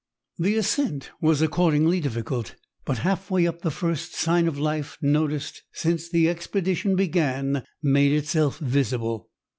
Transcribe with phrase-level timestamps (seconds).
[0.39, 2.55] The ascent was accordingly difficult,
[2.85, 8.11] but half way up the first sign of life, noticed since the expedition began, made
[8.11, 9.29] itself visible.